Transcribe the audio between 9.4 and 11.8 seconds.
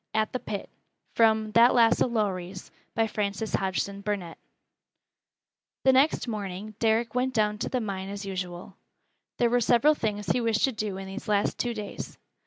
were several things he wished to do in these last two